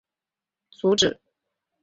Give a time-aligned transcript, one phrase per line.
[0.03, 1.19] 但被阻止。